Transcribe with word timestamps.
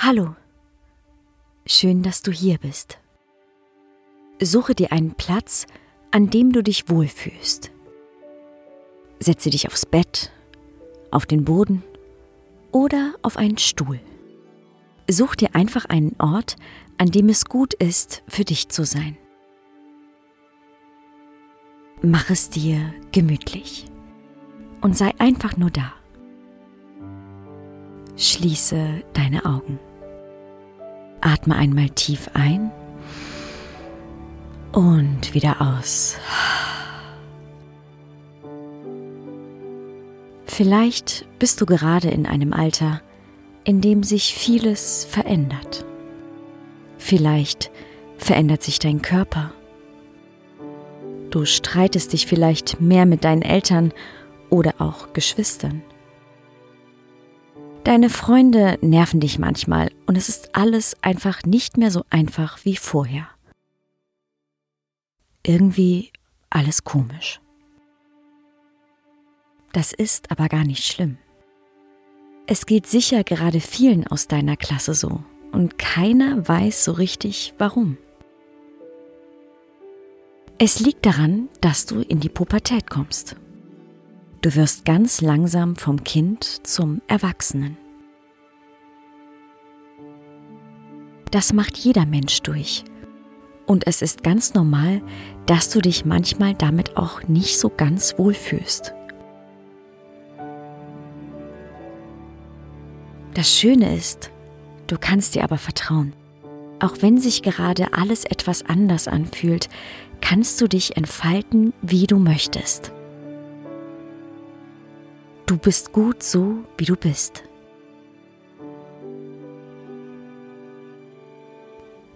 Hallo, 0.00 0.36
schön, 1.66 2.04
dass 2.04 2.22
du 2.22 2.30
hier 2.30 2.58
bist. 2.58 3.00
Suche 4.40 4.76
dir 4.76 4.92
einen 4.92 5.16
Platz, 5.16 5.66
an 6.12 6.30
dem 6.30 6.52
du 6.52 6.62
dich 6.62 6.88
wohlfühlst. 6.88 7.72
Setze 9.18 9.50
dich 9.50 9.66
aufs 9.66 9.86
Bett, 9.86 10.30
auf 11.10 11.26
den 11.26 11.44
Boden 11.44 11.82
oder 12.70 13.16
auf 13.22 13.36
einen 13.36 13.58
Stuhl. 13.58 13.98
Such 15.10 15.34
dir 15.34 15.56
einfach 15.56 15.86
einen 15.86 16.14
Ort, 16.20 16.54
an 16.96 17.08
dem 17.08 17.28
es 17.28 17.46
gut 17.46 17.74
ist, 17.74 18.22
für 18.28 18.44
dich 18.44 18.68
zu 18.68 18.84
sein. 18.84 19.16
Mach 22.02 22.30
es 22.30 22.50
dir 22.50 22.94
gemütlich 23.10 23.86
und 24.80 24.96
sei 24.96 25.12
einfach 25.18 25.56
nur 25.56 25.70
da. 25.70 25.92
Schließe 28.16 29.02
deine 29.12 29.44
Augen. 29.44 29.80
Atme 31.20 31.56
einmal 31.56 31.90
tief 31.90 32.30
ein 32.34 32.70
und 34.72 35.34
wieder 35.34 35.60
aus. 35.60 36.16
Vielleicht 40.46 41.26
bist 41.38 41.60
du 41.60 41.66
gerade 41.66 42.08
in 42.08 42.26
einem 42.26 42.52
Alter, 42.52 43.00
in 43.64 43.80
dem 43.80 44.02
sich 44.02 44.34
vieles 44.34 45.04
verändert. 45.04 45.84
Vielleicht 46.98 47.70
verändert 48.16 48.62
sich 48.62 48.78
dein 48.78 49.00
Körper. 49.02 49.52
Du 51.30 51.44
streitest 51.44 52.12
dich 52.12 52.26
vielleicht 52.26 52.80
mehr 52.80 53.06
mit 53.06 53.24
deinen 53.24 53.42
Eltern 53.42 53.92
oder 54.50 54.74
auch 54.78 55.12
Geschwistern. 55.12 55.82
Deine 57.88 58.10
Freunde 58.10 58.78
nerven 58.82 59.18
dich 59.18 59.38
manchmal 59.38 59.90
und 60.04 60.18
es 60.18 60.28
ist 60.28 60.54
alles 60.54 60.94
einfach 61.02 61.44
nicht 61.44 61.78
mehr 61.78 61.90
so 61.90 62.04
einfach 62.10 62.62
wie 62.66 62.76
vorher. 62.76 63.26
Irgendwie 65.42 66.12
alles 66.50 66.84
komisch. 66.84 67.40
Das 69.72 69.94
ist 69.94 70.30
aber 70.30 70.48
gar 70.48 70.64
nicht 70.64 70.84
schlimm. 70.84 71.16
Es 72.46 72.66
geht 72.66 72.86
sicher 72.86 73.24
gerade 73.24 73.58
vielen 73.58 74.06
aus 74.06 74.28
deiner 74.28 74.58
Klasse 74.58 74.92
so 74.92 75.24
und 75.52 75.78
keiner 75.78 76.46
weiß 76.46 76.84
so 76.84 76.92
richtig 76.92 77.54
warum. 77.56 77.96
Es 80.58 80.78
liegt 80.78 81.06
daran, 81.06 81.48
dass 81.62 81.86
du 81.86 82.02
in 82.02 82.20
die 82.20 82.28
Pubertät 82.28 82.90
kommst. 82.90 83.36
Du 84.40 84.54
wirst 84.54 84.84
ganz 84.84 85.20
langsam 85.20 85.74
vom 85.74 86.04
Kind 86.04 86.44
zum 86.64 87.02
Erwachsenen. 87.08 87.76
Das 91.32 91.52
macht 91.52 91.76
jeder 91.76 92.06
Mensch 92.06 92.40
durch. 92.42 92.84
Und 93.66 93.86
es 93.88 94.00
ist 94.00 94.22
ganz 94.22 94.54
normal, 94.54 95.02
dass 95.46 95.70
du 95.70 95.80
dich 95.80 96.04
manchmal 96.04 96.54
damit 96.54 96.96
auch 96.96 97.24
nicht 97.24 97.58
so 97.58 97.68
ganz 97.68 98.16
wohl 98.16 98.32
fühlst. 98.32 98.94
Das 103.34 103.52
Schöne 103.52 103.94
ist, 103.94 104.30
du 104.86 104.96
kannst 104.98 105.34
dir 105.34 105.42
aber 105.42 105.58
vertrauen. 105.58 106.12
Auch 106.78 106.96
wenn 107.00 107.18
sich 107.18 107.42
gerade 107.42 107.92
alles 107.92 108.24
etwas 108.24 108.64
anders 108.64 109.08
anfühlt, 109.08 109.68
kannst 110.20 110.60
du 110.60 110.68
dich 110.68 110.96
entfalten, 110.96 111.72
wie 111.82 112.06
du 112.06 112.18
möchtest. 112.18 112.92
Du 115.48 115.56
bist 115.56 115.92
gut 115.92 116.22
so, 116.22 116.58
wie 116.76 116.84
du 116.84 116.94
bist. 116.94 117.42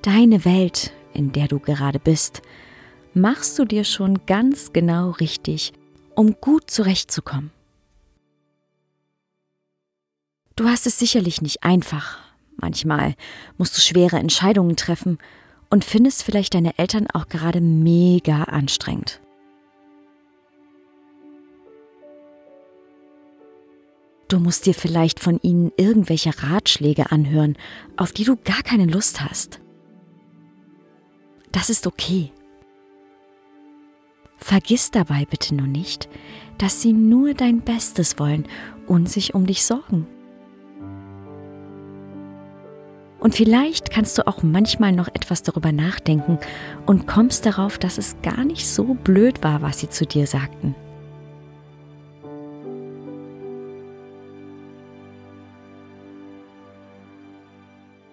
Deine 0.00 0.46
Welt, 0.46 0.92
in 1.12 1.32
der 1.32 1.46
du 1.46 1.58
gerade 1.58 1.98
bist, 1.98 2.40
machst 3.12 3.58
du 3.58 3.66
dir 3.66 3.84
schon 3.84 4.24
ganz 4.24 4.72
genau 4.72 5.10
richtig, 5.10 5.74
um 6.14 6.40
gut 6.40 6.70
zurechtzukommen. 6.70 7.50
Du 10.56 10.64
hast 10.64 10.86
es 10.86 10.98
sicherlich 10.98 11.42
nicht 11.42 11.62
einfach. 11.62 12.20
Manchmal 12.56 13.14
musst 13.58 13.76
du 13.76 13.82
schwere 13.82 14.16
Entscheidungen 14.16 14.76
treffen 14.76 15.18
und 15.68 15.84
findest 15.84 16.22
vielleicht 16.22 16.54
deine 16.54 16.78
Eltern 16.78 17.06
auch 17.12 17.28
gerade 17.28 17.60
mega 17.60 18.44
anstrengend. 18.44 19.20
Du 24.28 24.38
musst 24.38 24.66
dir 24.66 24.74
vielleicht 24.74 25.20
von 25.20 25.40
ihnen 25.42 25.72
irgendwelche 25.78 26.30
Ratschläge 26.42 27.10
anhören, 27.10 27.56
auf 27.96 28.12
die 28.12 28.24
du 28.24 28.36
gar 28.36 28.62
keine 28.62 28.84
Lust 28.84 29.22
hast. 29.22 29.60
Das 31.50 31.70
ist 31.70 31.86
okay. 31.86 32.30
Vergiss 34.36 34.90
dabei 34.90 35.24
bitte 35.24 35.54
nur 35.54 35.66
nicht, 35.66 36.08
dass 36.58 36.82
sie 36.82 36.92
nur 36.92 37.32
dein 37.32 37.60
Bestes 37.60 38.18
wollen 38.18 38.46
und 38.86 39.08
sich 39.08 39.34
um 39.34 39.46
dich 39.46 39.64
sorgen. 39.64 40.06
Und 43.18 43.34
vielleicht 43.34 43.90
kannst 43.90 44.16
du 44.18 44.26
auch 44.26 44.42
manchmal 44.42 44.92
noch 44.92 45.08
etwas 45.08 45.42
darüber 45.42 45.72
nachdenken 45.72 46.38
und 46.86 47.06
kommst 47.06 47.46
darauf, 47.46 47.78
dass 47.78 47.98
es 47.98 48.16
gar 48.22 48.44
nicht 48.44 48.68
so 48.68 48.94
blöd 48.94 49.42
war, 49.42 49.62
was 49.62 49.80
sie 49.80 49.88
zu 49.88 50.06
dir 50.06 50.26
sagten. 50.26 50.74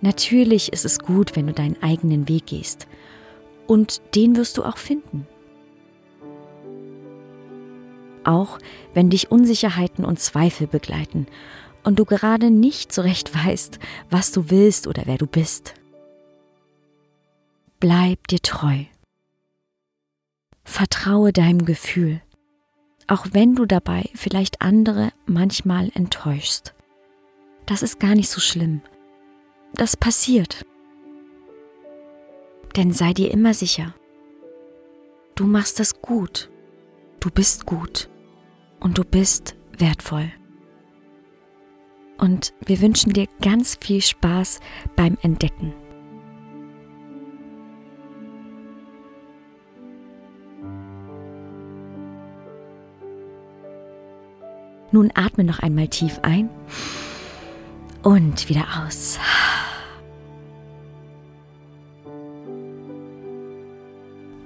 Natürlich 0.00 0.72
ist 0.72 0.84
es 0.84 0.98
gut, 0.98 1.36
wenn 1.36 1.46
du 1.46 1.52
deinen 1.52 1.80
eigenen 1.82 2.28
Weg 2.28 2.46
gehst. 2.46 2.86
Und 3.66 4.00
den 4.14 4.36
wirst 4.36 4.56
du 4.56 4.64
auch 4.64 4.78
finden. 4.78 5.26
Auch 8.24 8.58
wenn 8.94 9.10
dich 9.10 9.30
Unsicherheiten 9.30 10.04
und 10.04 10.18
Zweifel 10.18 10.66
begleiten 10.66 11.26
und 11.84 11.98
du 11.98 12.04
gerade 12.04 12.50
nicht 12.50 12.92
so 12.92 13.02
recht 13.02 13.34
weißt, 13.46 13.78
was 14.10 14.32
du 14.32 14.50
willst 14.50 14.86
oder 14.86 15.02
wer 15.06 15.18
du 15.18 15.26
bist. 15.26 15.74
Bleib 17.78 18.26
dir 18.28 18.40
treu. 18.40 18.84
Vertraue 20.64 21.32
deinem 21.32 21.64
Gefühl, 21.64 22.20
auch 23.06 23.26
wenn 23.32 23.54
du 23.54 23.66
dabei 23.66 24.08
vielleicht 24.14 24.60
andere 24.60 25.12
manchmal 25.26 25.90
enttäuschst. 25.94 26.74
Das 27.66 27.82
ist 27.82 27.98
gar 27.98 28.14
nicht 28.14 28.28
so 28.28 28.40
schlimm 28.40 28.82
das 29.74 29.96
passiert. 29.96 30.64
Denn 32.76 32.92
sei 32.92 33.12
dir 33.12 33.30
immer 33.30 33.54
sicher, 33.54 33.94
du 35.34 35.46
machst 35.46 35.80
das 35.80 36.00
gut, 36.00 36.50
du 37.18 37.30
bist 37.30 37.66
gut 37.66 38.08
und 38.78 38.98
du 38.98 39.04
bist 39.04 39.56
wertvoll. 39.76 40.30
Und 42.18 42.52
wir 42.66 42.80
wünschen 42.80 43.12
dir 43.12 43.26
ganz 43.40 43.78
viel 43.80 44.02
Spaß 44.02 44.60
beim 44.94 45.16
Entdecken. 45.22 45.74
Nun 54.92 55.10
atme 55.14 55.44
noch 55.44 55.60
einmal 55.60 55.88
tief 55.88 56.18
ein 56.22 56.50
und 58.02 58.48
wieder 58.48 58.66
aus. 58.84 59.18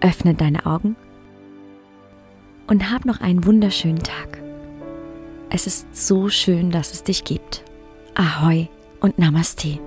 Öffne 0.05 0.35
deine 0.35 0.67
Augen 0.67 0.97
und 2.67 2.93
hab 2.93 3.07
noch 3.07 3.23
einen 3.23 3.47
wunderschönen 3.47 4.03
Tag. 4.03 4.39
Es 5.49 5.67
ist 5.67 5.97
so 5.97 6.29
schön, 6.29 6.71
dass 6.71 6.93
es 6.93 7.05
dich 7.05 7.25
gibt. 7.25 7.65
Ahoi 8.15 8.69
und 9.01 9.19
Namaste. 9.19 9.79